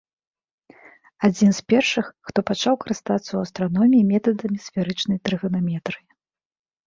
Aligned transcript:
Адзін 1.27 1.49
з 1.57 1.65
першых, 1.73 2.05
хто 2.29 2.39
пачаў 2.49 2.73
карыстацца 2.85 3.27
ў 3.33 3.39
астраноміі 3.49 4.07
метадамі 4.13 4.57
сферычнай 4.69 5.17
трыганаметрыі. 5.29 6.05